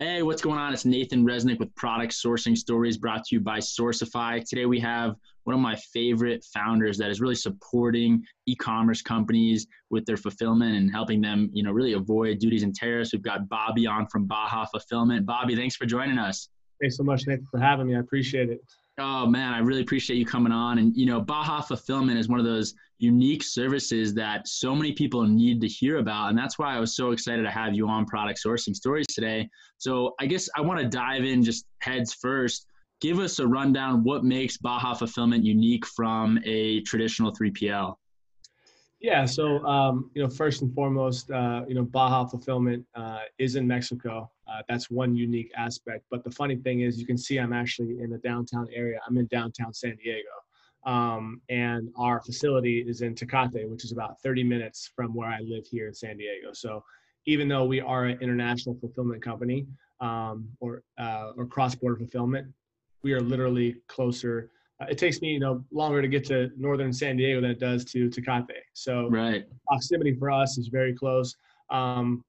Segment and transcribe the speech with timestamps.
[0.00, 0.72] Hey, what's going on?
[0.72, 4.44] It's Nathan Resnick with Product Sourcing Stories brought to you by Sourcify.
[4.48, 10.06] Today we have one of my favorite founders that is really supporting e-commerce companies with
[10.06, 13.12] their fulfillment and helping them, you know, really avoid duties and tariffs.
[13.12, 15.26] We've got Bobby on from Baja Fulfillment.
[15.26, 16.48] Bobby, thanks for joining us.
[16.80, 17.96] Thanks so much, Nathan, for having me.
[17.96, 18.60] I appreciate it.
[19.00, 20.78] Oh man, I really appreciate you coming on.
[20.78, 25.22] And you know, Baja Fulfillment is one of those unique services that so many people
[25.22, 28.06] need to hear about, and that's why I was so excited to have you on
[28.06, 29.48] Product Sourcing Stories today.
[29.78, 32.66] So I guess I want to dive in just heads first.
[33.00, 37.94] Give us a rundown what makes Baja Fulfillment unique from a traditional 3PL.
[39.00, 43.54] Yeah, so um, you know, first and foremost, uh, you know, Baja Fulfillment uh, is
[43.54, 44.28] in Mexico.
[44.48, 46.04] Uh, that's one unique aspect.
[46.10, 48.98] But the funny thing is, you can see I'm actually in the downtown area.
[49.06, 50.28] I'm in downtown San Diego,
[50.84, 55.40] um, and our facility is in Tecate, which is about 30 minutes from where I
[55.40, 56.52] live here in San Diego.
[56.52, 56.82] So,
[57.26, 59.68] even though we are an international fulfillment company
[60.00, 62.48] um, or uh, or cross-border fulfillment,
[63.04, 64.50] we are literally closer
[64.88, 67.84] it takes me you know longer to get to northern San Diego than it does
[67.86, 68.60] to Tecate.
[68.74, 69.44] So right.
[69.66, 71.36] proximity for us is very close.
[71.70, 72.24] Um,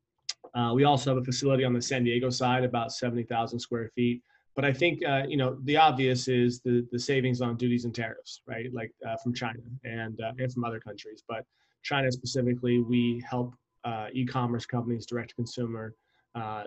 [0.56, 4.24] uh, we also have a facility on the San Diego side, about 70,000 square feet.
[4.56, 7.96] But I think uh, you know the obvious is the the savings on duties and
[7.96, 8.74] tariffs, right?
[8.74, 11.46] Like uh, from China and uh, and from other countries, but
[11.84, 13.54] China specifically, we help
[13.86, 15.96] uh, e-commerce companies, direct to consumer,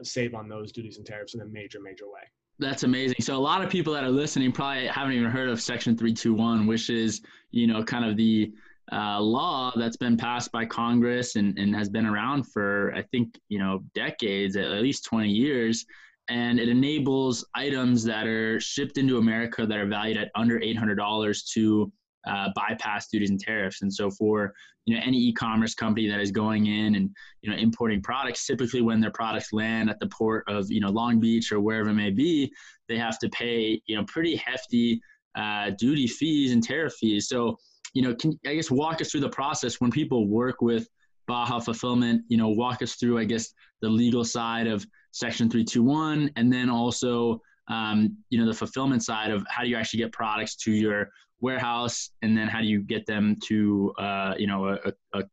[0.02, 2.22] save on those duties and tariffs in a major major way.
[2.62, 3.16] That's amazing.
[3.20, 6.66] So a lot of people that are listening probably haven't even heard of Section 321,
[6.66, 8.52] which is, you know, kind of the
[8.92, 13.38] uh, law that's been passed by Congress and, and has been around for, I think,
[13.48, 15.84] you know, decades, at least 20 years.
[16.28, 21.52] And it enables items that are shipped into America that are valued at under $800
[21.55, 21.92] to
[22.27, 23.83] uh, bypass duties and tariffs.
[23.83, 27.11] And so for you know any e-commerce company that is going in and
[27.42, 30.91] you know importing products, typically when their products land at the port of you know
[30.91, 32.53] Long Beach or wherever it may be,
[32.89, 35.01] they have to pay you know pretty hefty
[35.34, 37.29] uh, duty fees and tariff fees.
[37.29, 37.56] So
[37.95, 40.89] you know, can I guess walk us through the process when people work with
[41.27, 42.23] Baja Fulfillment?
[42.29, 46.70] You know, walk us through I guess the legal side of Section 321, and then
[46.70, 50.73] also um, you know the fulfillment side of how do you actually get products to
[50.73, 55.24] your warehouse, and then how do you get them to uh, you know a, a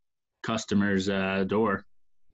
[0.44, 1.85] customer's uh, door?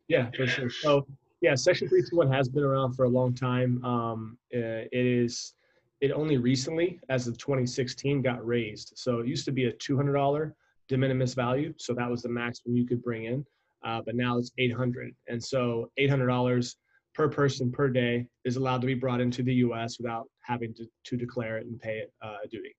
[0.07, 0.69] Yeah, for sure.
[0.69, 1.05] So
[1.41, 3.83] yeah, Section 321 has been around for a long time.
[3.83, 5.53] Um, uh, it is
[6.01, 8.93] it only recently, as of 2016, got raised.
[8.95, 10.53] So it used to be a $200
[10.87, 13.45] de minimis value, so that was the maximum you could bring in.
[13.83, 16.75] Uh, but now it's 800, and so $800
[17.15, 19.97] per person per day is allowed to be brought into the U.S.
[19.97, 22.75] without having to, to declare it and pay it uh, a duty.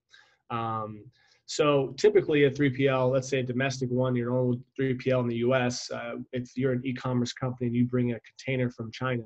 [0.50, 1.04] Um,
[1.46, 5.90] so typically a 3PL, let's say a domestic one, your normal 3PL in the US,
[5.90, 9.22] uh, if you're an e-commerce company and you bring a container from China,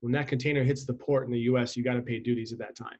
[0.00, 2.58] when that container hits the port in the US, you got to pay duties at
[2.58, 2.98] that time.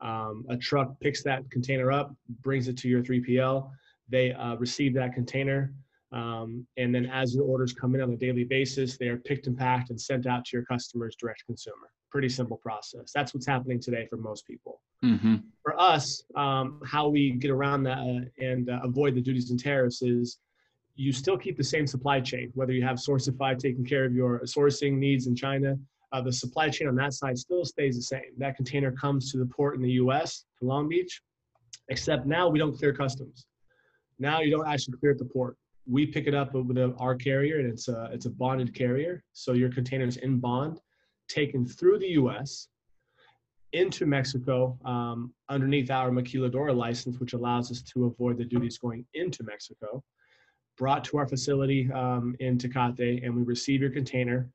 [0.00, 3.70] Um, a truck picks that container up, brings it to your 3PL.
[4.08, 5.72] They uh, receive that container.
[6.12, 9.46] Um, and then as your orders come in on a daily basis, they are picked
[9.46, 13.10] and packed and sent out to your customers direct consumer pretty simple process.
[13.12, 14.82] That's what's happening today for most people.
[15.02, 15.36] Mm-hmm.
[15.62, 19.58] For us, um, how we get around that uh, and uh, avoid the duties and
[19.58, 20.38] tariffs is
[20.94, 24.40] you still keep the same supply chain, whether you have Sourcify taking care of your
[24.40, 25.76] sourcing needs in China.
[26.12, 28.30] Uh, the supply chain on that side still stays the same.
[28.36, 31.22] That container comes to the port in the US, to Long Beach,
[31.88, 33.46] except now we don't clear customs.
[34.18, 35.56] Now you don't actually clear at the port.
[35.86, 39.24] We pick it up with a, our carrier, and it's a, it's a bonded carrier.
[39.32, 40.80] So your container is in bond
[41.28, 42.68] taken through the US
[43.72, 49.04] into Mexico um, underneath our maquiladora license, which allows us to avoid the duties going
[49.14, 50.02] into Mexico,
[50.76, 54.48] brought to our facility um, in Tecate, and we receive your container,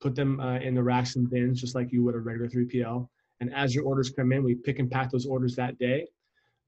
[0.00, 3.08] put them uh, in the racks and bins just like you would a regular 3PL.
[3.40, 6.06] And as your orders come in, we pick and pack those orders that day.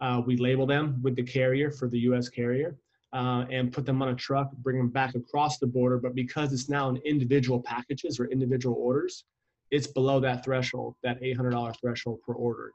[0.00, 2.76] Uh, we label them with the carrier for the US carrier.
[3.16, 5.96] Uh, and put them on a truck, bring them back across the border.
[5.96, 9.24] But because it's now in individual packages or individual orders,
[9.70, 12.72] it's below that threshold, that $800 threshold per order.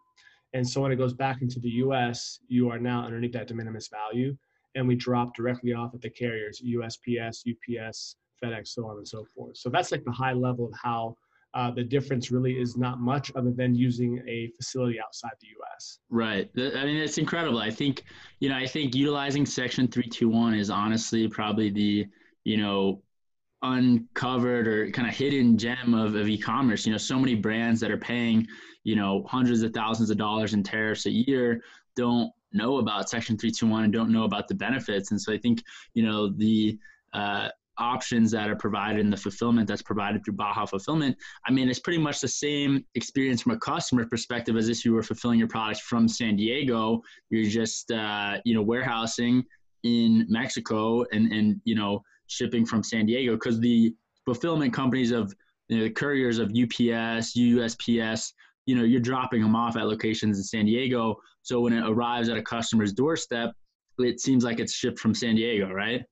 [0.54, 3.54] And so when it goes back into the US, you are now underneath that de
[3.54, 4.36] minimis value.
[4.74, 9.24] And we drop directly off at the carriers, USPS, UPS, FedEx, so on and so
[9.36, 9.58] forth.
[9.58, 11.16] So that's like the high level of how
[11.54, 16.00] uh, the difference really is not much other than using a facility outside the US.
[16.10, 16.50] Right.
[16.56, 17.60] I mean, it's incredible.
[17.60, 18.04] I think,
[18.40, 22.08] you know, I think utilizing Section 321 is honestly probably the,
[22.46, 23.02] you know,
[23.64, 27.92] uncovered or kind of hidden gem of, of e-commerce you know so many brands that
[27.92, 28.48] are paying
[28.84, 31.62] you know hundreds of thousands of dollars in tariffs a year
[31.96, 35.62] don't know about section 321 and don't know about the benefits and so i think
[35.94, 36.76] you know the
[37.14, 41.16] uh, options that are provided in the fulfillment that's provided through Baja Fulfillment,
[41.48, 44.94] I mean, it's pretty much the same experience from a customer perspective as if you
[44.94, 47.02] were fulfilling your products from San Diego.
[47.30, 49.44] You're just, uh, you know, warehousing
[49.84, 53.94] in Mexico and, and, you know, shipping from San Diego because the
[54.26, 55.34] fulfillment companies of
[55.68, 58.34] you know, the couriers of UPS, USPS,
[58.66, 61.16] you know, you're dropping them off at locations in San Diego.
[61.42, 63.54] So when it arrives at a customer's doorstep,
[63.98, 66.04] it seems like it's shipped from San Diego, right?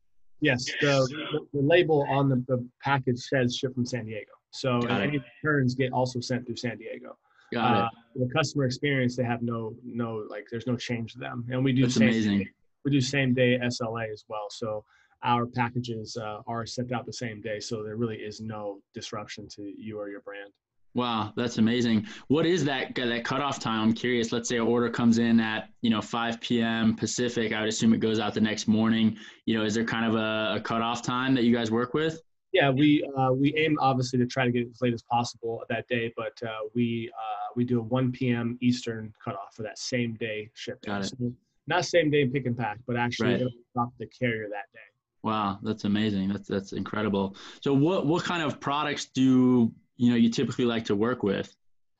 [0.41, 4.31] Yes, the, the, label on the, the package says ship from San Diego.
[4.51, 7.17] So any returns get also sent through San Diego.
[7.51, 8.27] Got uh, it.
[8.27, 11.73] The customer experience, they have no no like there's no change to them, and we
[11.73, 12.47] do That's same amazing.
[12.85, 14.47] We do same day SLA as well.
[14.49, 14.85] So
[15.23, 19.47] our packages uh, are sent out the same day, so there really is no disruption
[19.55, 20.51] to you or your brand.
[20.95, 22.07] Wow, that's amazing.
[22.27, 23.81] What is that that cutoff time?
[23.81, 24.31] I'm curious.
[24.31, 26.95] Let's say an order comes in at you know 5 p.m.
[26.95, 27.53] Pacific.
[27.53, 29.17] I would assume it goes out the next morning.
[29.45, 32.21] You know, is there kind of a, a cutoff time that you guys work with?
[32.51, 35.63] Yeah, we uh, we aim obviously to try to get it as late as possible
[35.69, 38.57] that day, but uh, we uh, we do a 1 p.m.
[38.61, 40.85] Eastern cutoff for that same day shipment.
[40.85, 41.09] Got it.
[41.09, 41.31] So
[41.67, 43.53] not same day pick and pack, but actually right.
[43.75, 44.79] drop the carrier that day.
[45.21, 46.29] Wow, that's amazing.
[46.29, 47.35] That's that's incredible.
[47.61, 51.53] So what what kind of products do you know you typically like to work with?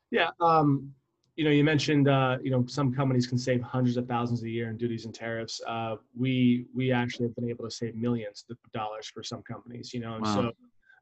[0.10, 0.92] Yeah, um,
[1.36, 4.50] you know, you mentioned uh, you know some companies can save hundreds of thousands a
[4.50, 5.62] year in duties and tariffs.
[5.68, 9.94] Uh, we we actually have been able to save millions of dollars for some companies.
[9.94, 10.54] You know, and wow.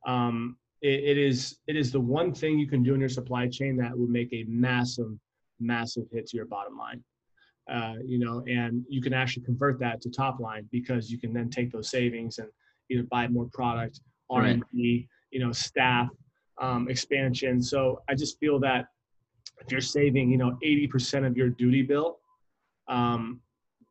[0.06, 3.10] so um, it, it is it is the one thing you can do in your
[3.10, 5.12] supply chain that would make a massive
[5.60, 7.04] massive hit to your bottom line.
[7.72, 11.32] Uh, you know, and you can actually convert that to top line because you can
[11.32, 12.48] then take those savings and
[12.90, 14.00] either buy more product,
[14.30, 15.08] R&D, right.
[15.32, 16.08] you know, staff,
[16.60, 17.62] um, expansion.
[17.62, 18.86] So I just feel that
[19.60, 22.20] if you're saving, you know, 80% of your duty bill,
[22.88, 23.42] um,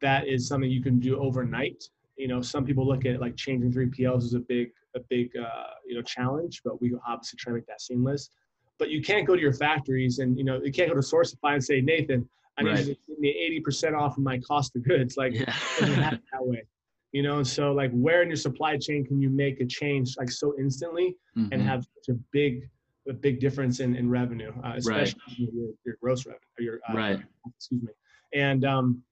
[0.01, 1.83] that is something you can do overnight.
[2.17, 5.71] You know, some people look at like changing 3PLs as a big, a big, uh,
[5.87, 8.31] you know, challenge, but we obviously try to make that seamless.
[8.79, 11.55] But you can't go to your factories and, you know, you can't go to Sourcify
[11.55, 12.29] and say, Nathan,
[12.59, 12.87] I need right.
[12.87, 15.17] you to give me 80% off of my cost of goods.
[15.17, 15.55] Like, yeah.
[15.81, 16.63] that way.
[17.17, 20.17] You know, and so like where in your supply chain can you make a change
[20.19, 21.51] like so instantly mm-hmm.
[21.51, 22.69] and have such a big
[23.09, 25.39] a big difference in, in revenue, uh, especially right.
[25.39, 27.21] your, your gross revenue, your uh, right.
[27.57, 27.93] Excuse me.
[28.35, 29.03] And um,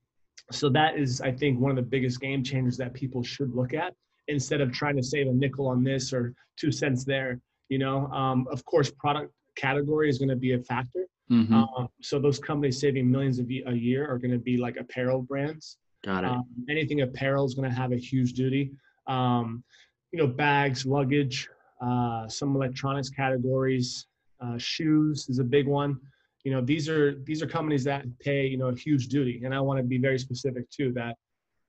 [0.51, 3.73] so that is, I think, one of the biggest game changers that people should look
[3.73, 3.95] at
[4.29, 7.41] instead of trying to save a nickel on this or two cents there.
[7.71, 11.07] You know, um, of course, product category is going to be a factor.
[11.31, 11.55] Mm-hmm.
[11.55, 15.23] Um, so those companies saving millions of a year are going to be like apparel
[15.23, 15.79] brands.
[16.05, 16.31] Got it.
[16.31, 18.73] Um, anything apparel is going to have a huge duty.
[19.07, 19.65] Um,
[20.13, 21.49] you know, bags, luggage,
[21.81, 24.07] uh, some electronics categories,
[24.41, 25.99] uh, shoes is a big one.
[26.45, 29.55] You know, these are these are companies that pay you know a huge duty, and
[29.55, 31.17] I want to be very specific too that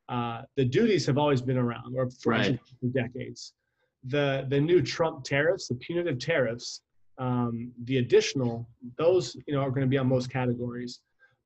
[0.10, 2.60] uh, the duties have always been around or for, right.
[2.82, 3.54] for decades.
[4.04, 6.82] The the new Trump tariffs, the punitive tariffs,
[7.18, 8.68] um, the additional,
[8.98, 11.00] those you know are going to be on most categories,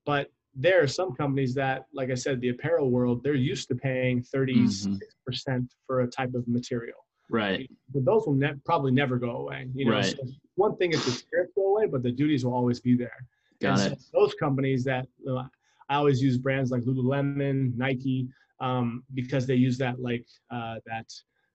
[0.06, 3.76] but there are some companies that, like I said, the apparel world, they're used to
[3.76, 5.62] paying 36% mm-hmm.
[5.86, 6.98] for a type of material.
[7.30, 7.70] Right.
[7.94, 9.68] But those will ne- probably never go away.
[9.76, 10.06] You know, right.
[10.06, 10.18] so
[10.56, 13.14] one thing is the tariffs go away, but the duties will always be there.
[13.62, 14.02] Got and it.
[14.02, 18.28] So those companies that I always use brands like Lululemon, Nike,
[18.60, 21.06] um, because they use that like uh, that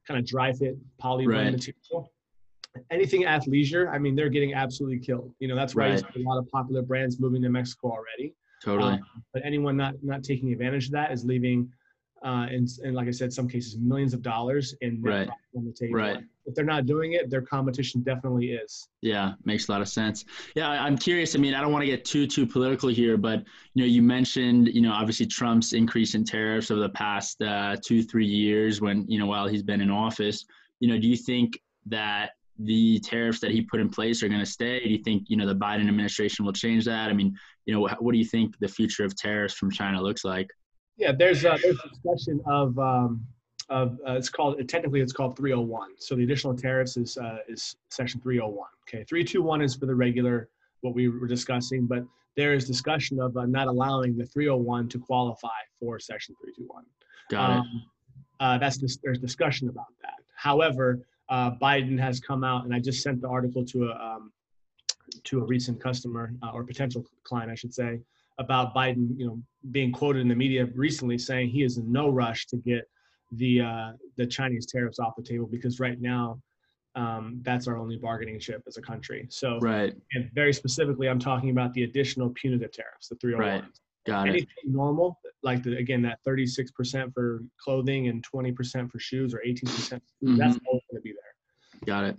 [0.06, 1.50] kind of dry fit poly right.
[1.50, 2.11] material
[2.91, 5.35] anything athleisure, I mean, they're getting absolutely killed.
[5.38, 6.02] You know, that's why right.
[6.17, 8.34] a lot of popular brands moving to Mexico already.
[8.64, 8.94] Totally.
[8.94, 11.70] Um, but anyone not not taking advantage of that is leaving,
[12.24, 15.28] uh, and, and like I said, some cases millions of dollars in right.
[15.54, 15.94] on the table.
[15.94, 16.18] Right.
[16.46, 18.88] If they're not doing it, their competition definitely is.
[19.02, 20.24] Yeah, makes a lot of sense.
[20.54, 21.34] Yeah, I'm curious.
[21.34, 23.44] I mean, I don't want to get too too political here, but
[23.74, 27.76] you know, you mentioned you know obviously Trump's increase in tariffs over the past uh,
[27.84, 30.46] two three years when you know while he's been in office.
[30.80, 34.41] You know, do you think that the tariffs that he put in place are going
[34.41, 34.81] to stay?
[34.81, 37.11] Do you think you know the Biden administration will change that?
[37.11, 40.01] I mean, you know, what, what do you think the future of tariffs from China
[40.01, 40.51] looks like?
[40.96, 43.27] Yeah, there's a, there's discussion of um,
[43.69, 45.93] of uh, it's called technically it's called 301.
[45.99, 48.69] So the additional tariffs is uh, is section 301.
[48.89, 50.49] Okay, 321 is for the regular
[50.82, 52.05] what we were discussing, but
[52.37, 55.49] there is discussion of uh, not allowing the 301 to qualify
[55.81, 56.84] for section 321.
[57.31, 57.82] Got um, it.
[58.41, 60.15] Uh, that's just, there's discussion about that.
[60.37, 64.32] However, uh, Biden has come out, and I just sent the article to a um,
[65.24, 68.00] to a recent customer uh, or potential client, I should say,
[68.38, 72.08] about Biden, you know, being quoted in the media recently saying he is in no
[72.10, 72.88] rush to get
[73.32, 76.40] the uh, the Chinese tariffs off the table because right now
[76.94, 79.26] um, that's our only bargaining chip as a country.
[79.31, 83.62] So, right, and very specifically, I'm talking about the additional punitive tariffs, the 301.
[83.62, 83.70] Right.
[84.06, 84.70] Got anything it.
[84.70, 89.70] normal, like the, again that 36% for clothing and 20% for shoes or 18% for
[89.70, 90.37] food, Mm-hmm.
[90.37, 91.87] that's always going to be there.
[91.87, 92.17] Got it.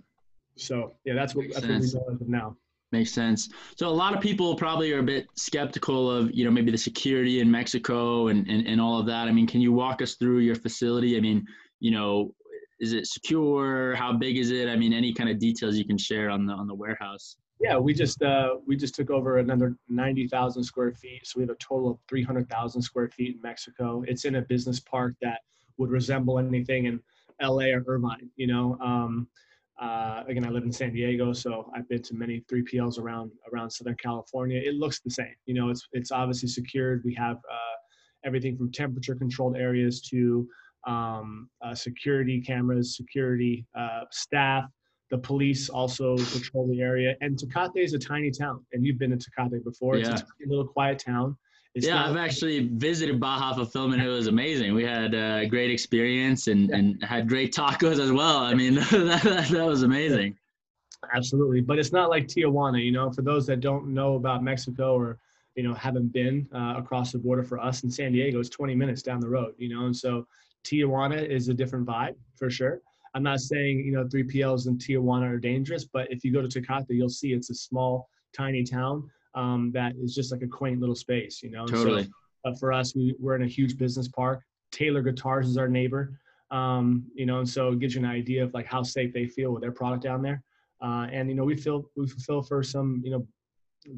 [0.56, 2.56] So yeah, that's what Makes that's what we're of now.
[2.92, 3.48] Makes sense.
[3.76, 6.78] So a lot of people probably are a bit skeptical of, you know, maybe the
[6.78, 9.26] security in Mexico and, and, and all of that.
[9.28, 11.16] I mean, can you walk us through your facility?
[11.16, 11.44] I mean,
[11.80, 12.32] you know,
[12.78, 13.94] is it secure?
[13.96, 14.68] How big is it?
[14.68, 17.36] I mean, any kind of details you can share on the on the warehouse.
[17.60, 21.50] Yeah, we just uh, we just took over another 90,000 square feet, so we have
[21.50, 24.04] a total of 300,000 square feet in Mexico.
[24.06, 25.40] It's in a business park that
[25.78, 27.00] would resemble anything in
[27.40, 28.30] LA or Irvine.
[28.36, 29.26] You know, um,
[29.80, 33.70] uh, again, I live in San Diego, so I've been to many 3PLs around around
[33.70, 34.60] Southern California.
[34.62, 35.34] It looks the same.
[35.46, 37.02] You know, it's it's obviously secured.
[37.04, 37.76] We have uh,
[38.24, 40.46] everything from temperature controlled areas to
[40.86, 44.64] um, uh, security cameras, security uh, staff.
[45.10, 47.14] The police also patrol the area.
[47.20, 49.96] And Tecate is a tiny town, and you've been to Tecate before.
[49.96, 51.36] It's a tiny little quiet town.
[51.76, 54.02] It's yeah, I've actually visited Baja Fulfillment.
[54.02, 54.74] It was amazing.
[54.74, 58.38] We had a great experience and, and had great tacos as well.
[58.38, 60.38] I mean, that, that, that was amazing.
[61.14, 62.82] Absolutely, but it's not like Tijuana.
[62.82, 65.18] You know, for those that don't know about Mexico or
[65.54, 68.74] you know haven't been uh, across the border, for us in San Diego, it's 20
[68.74, 69.54] minutes down the road.
[69.58, 70.26] You know, and so
[70.64, 72.80] Tijuana is a different vibe for sure.
[73.16, 76.48] I'm not saying you know 3PLs in Tijuana are dangerous, but if you go to
[76.48, 80.80] Tecate, you'll see it's a small, tiny town um, that is just like a quaint
[80.80, 81.42] little space.
[81.42, 82.08] You know, And so, Totally.
[82.44, 84.42] uh, for us, we, we're in a huge business park.
[84.70, 86.20] Taylor Guitars is our neighbor.
[86.50, 89.26] Um, you know, and so it gives you an idea of like how safe they
[89.26, 90.42] feel with their product down there.
[90.82, 93.26] Uh, and you know, we feel we fulfill for some you know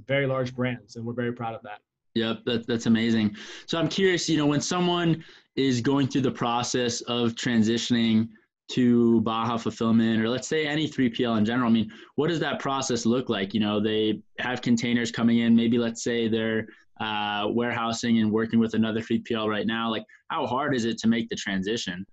[0.07, 1.81] very large brands, and we're very proud of that.
[2.15, 3.37] Yep, that, that's amazing.
[3.67, 5.25] So I'm curious, you know, when someone
[5.57, 8.29] is going through the process of transitioning
[8.69, 12.59] to Baja Fulfillment, or let's say any 3PL in general, I mean, what does that
[12.59, 13.55] process look like?
[13.55, 16.69] You know, they have containers coming in, maybe let's say they're
[17.01, 19.91] uh, warehousing and working with another 3PL right now.
[19.91, 22.05] Like, how hard is it to make the transition?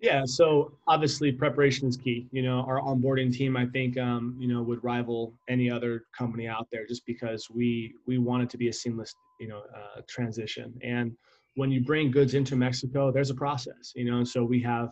[0.00, 2.26] Yeah, so obviously preparation is key.
[2.32, 6.48] You know, our onboarding team, I think, um, you know, would rival any other company
[6.48, 10.00] out there, just because we we want it to be a seamless, you know, uh,
[10.08, 10.72] transition.
[10.82, 11.12] And
[11.56, 13.92] when you bring goods into Mexico, there's a process.
[13.94, 14.90] You know, and so we have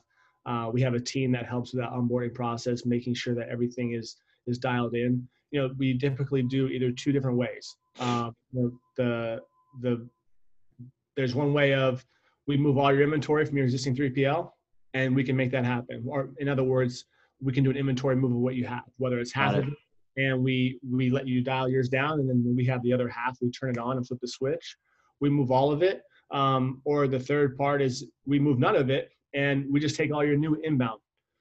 [0.49, 3.93] uh, we have a team that helps with that onboarding process, making sure that everything
[3.93, 5.29] is is dialed in.
[5.51, 7.77] You know, we typically do either two different ways.
[8.01, 9.41] Uh, the
[9.81, 10.09] the
[11.17, 12.05] there's one way of
[12.47, 14.51] we move all your inventory from your existing 3PL
[14.95, 16.03] and we can make that happen.
[16.07, 17.05] Or in other words,
[17.43, 19.75] we can do an inventory move of what you have, whether it's half of it,
[20.17, 23.09] and we we let you dial yours down, and then when we have the other
[23.09, 24.77] half, we turn it on and flip the switch.
[25.21, 28.91] We move all of it, um, or the third part is we move none of
[28.91, 31.01] it, and we just take all your new inbound.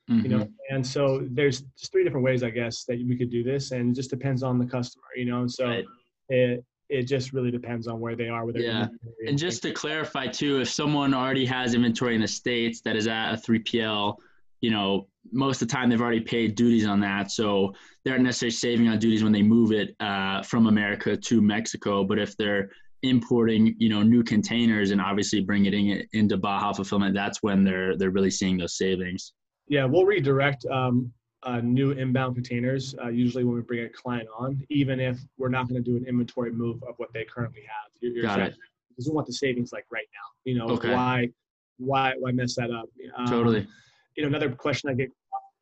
[0.09, 3.43] You know, and so there's just three different ways, I guess, that we could do
[3.43, 5.03] this, and it just depends on the customer.
[5.15, 5.85] You know, and so Right.
[6.29, 8.83] it it just really depends on where they are with their Yeah.
[8.83, 12.95] inventory And just to clarify too, if someone already has inventory in the states that
[12.95, 14.17] is at a 3PL,
[14.61, 17.73] you know, most of the time they've already paid duties on that, so
[18.05, 22.05] they aren't necessarily saving on duties when they move it uh, from America to Mexico.
[22.05, 22.71] But if they're
[23.03, 27.63] importing, you know, new containers and obviously bringing it in into Baja fulfillment, that's when
[27.63, 29.33] they're they're really seeing those savings.
[29.67, 31.11] Yeah, we'll redirect um,
[31.43, 35.49] uh, new inbound containers uh, usually when we bring a client on, even if we're
[35.49, 37.91] not going to do an inventory move of what they currently have.
[37.99, 38.55] You're, you're Got it.
[38.89, 40.51] Because we want the savings like right now.
[40.51, 40.91] You know, Okay.
[40.91, 41.29] why,
[41.77, 42.89] why, why mess that up?
[43.15, 43.67] Um, Totally.
[44.15, 45.11] You know, another question I get,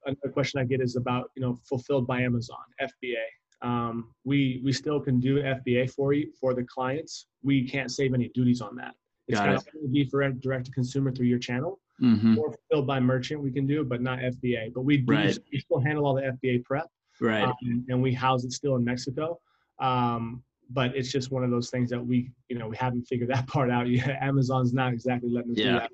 [0.05, 3.15] another question I get is about you know fulfilled by Amazon FBA.
[3.61, 7.27] Um, we we still can do FBA for you for the clients.
[7.43, 8.95] We can't save any duties on that.
[9.27, 9.81] It's Got going it.
[9.81, 13.49] to be for direct to consumer through your channel hmm or fulfilled by merchant we
[13.51, 14.73] can do, but not FBA.
[14.73, 15.37] But we do Right.
[15.51, 16.87] we still handle all the FBA prep,
[17.21, 17.43] Right.
[17.43, 19.39] um, and we house it still in Mexico.
[19.79, 23.29] Um, but it's just one of those things that we you know we haven't figured
[23.33, 24.17] that part out yet.
[24.21, 25.91] Amazon's not exactly letting us do that.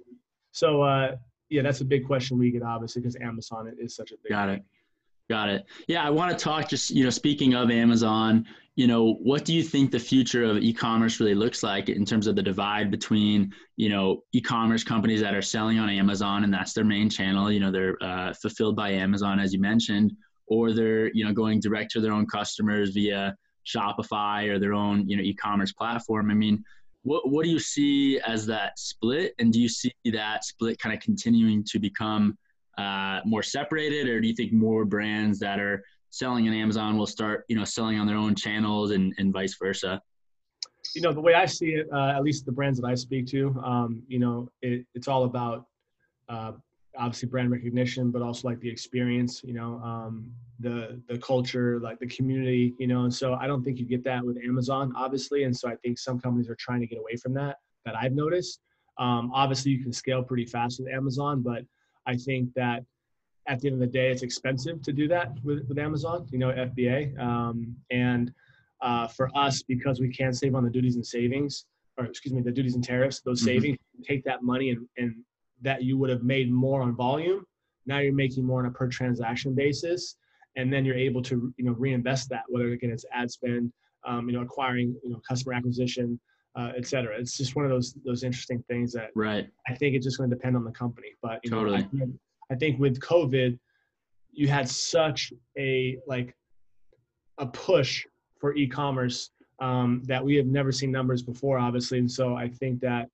[0.52, 1.16] So uh,
[1.50, 4.30] yeah, that's a big question we get obviously because Amazon is such a big.
[4.32, 4.64] Got it.
[5.32, 5.66] Got it.
[5.88, 8.46] Yeah, I want to talk just, you know, speaking of Amazon,
[8.76, 12.28] you know, what do you think the future of e-commerce really looks like in terms
[12.28, 16.74] of the divide between, you know, e-commerce companies that are selling on Amazon and that's
[16.74, 20.12] their main channel, you know, they're uh, fulfilled by Amazon as you mentioned,
[20.48, 23.34] or they're, you know, going direct to their own customers via
[23.66, 26.30] Shopify or their own, you know, e-commerce platform.
[26.30, 26.62] I mean,
[27.04, 30.94] what what do you see as that split and do you see that split kind
[30.94, 32.38] of continuing to become
[32.78, 37.08] uh, more separated, or do you think more brands that are selling on Amazon will
[37.08, 40.02] start, you know, selling on their own channels and, and vice versa?
[40.96, 43.28] you know the way i see it uh, at least the brands that i speak
[43.28, 45.68] to um, you know it, it's all about
[46.28, 46.54] uh,
[46.98, 52.00] obviously brand recognition, but also like the experience, you know, um, the the culture, like
[52.00, 53.04] the community, you know.
[53.04, 55.44] And so I don't think you get that with Amazon, obviously.
[55.44, 57.58] And so I think some companies are trying to get away from that.
[57.86, 58.62] That I've noticed.
[58.98, 61.64] Um, obviously, you can scale pretty fast with Amazon, but
[62.06, 62.84] I think that
[63.48, 66.38] at the end of the day, it's expensive to do that with, with Amazon, you
[66.38, 67.20] know, FBA.
[67.20, 68.32] Um, and
[68.82, 71.66] uh, for us, because we can save on the duties and savings,
[71.98, 73.48] or excuse me, the duties and tariffs, those mm-hmm.
[73.48, 75.16] savings, take that money and, and
[75.62, 77.46] that you would have made more on volume.
[77.86, 80.16] Now you're making more on a per transaction basis,
[80.56, 83.72] and then you're able to you know reinvest that, whether again it's ad spend,
[84.06, 86.20] um, you know, acquiring you know customer acquisition,
[86.56, 87.18] uh, et cetera.
[87.18, 89.48] It's just one of those those interesting things that right.
[89.68, 91.80] I think it's just going to depend on the company, but you totally.
[91.80, 92.12] know, I think,
[92.52, 93.58] I think with COVID,
[94.32, 96.36] you had such a like
[97.38, 98.06] a push
[98.40, 102.82] for e-commerce um, that we have never seen numbers before, obviously, and so I think
[102.82, 103.08] that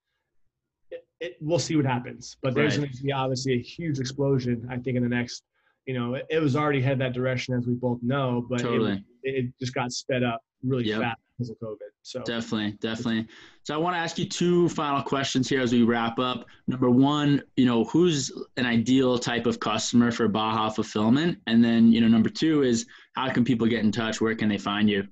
[1.20, 2.38] it, we'll see what happens.
[2.42, 2.86] But there's right.
[2.86, 4.68] going to be obviously a huge explosion.
[4.72, 5.44] I think in the next,
[5.86, 9.04] you know, it, it was already headed that direction as we both know, but totally.
[9.24, 11.02] it, it just got sped up really yep.
[11.02, 11.78] fast because of COVID.
[12.02, 13.28] So definitely, definitely.
[13.64, 16.46] So I want to ask you two final questions here as we wrap up.
[16.68, 21.92] Number one, you know, who's an ideal type of customer for Baja Fulfillment, and then
[21.92, 24.20] you know, number two is how can people get in touch?
[24.22, 25.08] Where can they find you?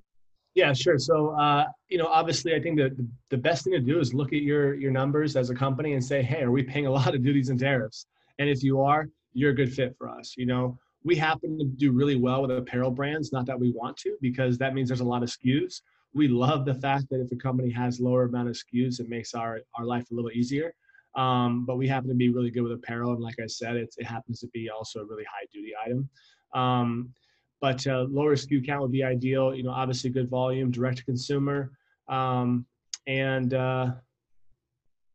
[0.54, 0.98] Yeah, sure.
[0.98, 2.96] So, uh, you know, obviously, I think that
[3.28, 6.04] the best thing to do is look at your your numbers as a company and
[6.04, 8.06] say, hey, are we paying a lot of duties and tariffs?
[8.38, 10.34] And if you are, you're a good fit for us.
[10.36, 13.32] You know, we happen to do really well with apparel brands.
[13.32, 15.82] Not that we want to, because that means there's a lot of SKUs.
[16.16, 19.34] We love the fact that if a company has lower amount of SKUs, it makes
[19.34, 20.74] our our life a little easier.
[21.14, 23.90] Um, but we happen to be really good with apparel, and like I said, it
[24.02, 26.08] happens to be also a really high duty item.
[26.54, 27.12] Um,
[27.60, 29.54] but uh, lower SKU count would be ideal.
[29.54, 31.72] You know, obviously good volume, direct to consumer,
[32.08, 32.66] um,
[33.06, 33.92] and uh,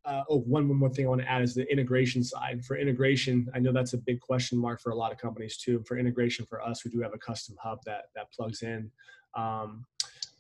[0.06, 2.64] uh, oh, one more thing I want to add is the integration side.
[2.64, 5.84] For integration, I know that's a big question mark for a lot of companies too.
[5.88, 8.92] For integration, for us, we do have a custom hub that that plugs in.
[9.36, 9.86] Um,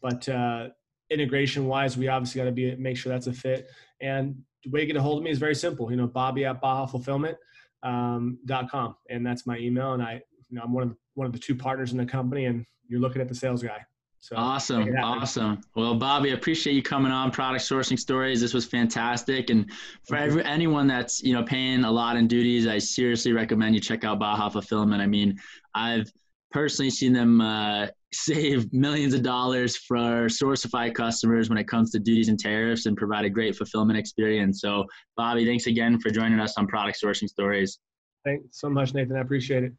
[0.01, 0.69] but uh,
[1.09, 3.69] integration wise, we obviously got to be make sure that's a fit.
[4.01, 5.91] And the way to get a hold of me is very simple.
[5.91, 7.37] You know, Bobby at Baja Fulfillment
[7.83, 8.39] um,
[8.69, 9.93] .com, and that's my email.
[9.93, 12.05] And I, you know, I'm one of the one of the two partners in the
[12.05, 13.79] company, and you're looking at the sales guy.
[14.19, 15.61] So awesome, awesome.
[15.75, 18.39] Well, Bobby, I appreciate you coming on Product Sourcing Stories.
[18.39, 19.71] This was fantastic, and
[20.07, 23.81] for every, anyone that's you know paying a lot in duties, I seriously recommend you
[23.81, 25.01] check out Baja Fulfillment.
[25.01, 25.39] I mean,
[25.73, 26.11] I've
[26.51, 31.99] personally seen them uh, save millions of dollars for Sourcify customers when it comes to
[31.99, 34.61] duties and tariffs, and provide a great fulfillment experience.
[34.61, 37.79] So, Bobby, thanks again for joining us on Product Sourcing Stories.
[38.25, 39.15] Thanks so much, Nathan.
[39.15, 39.73] I appreciate it.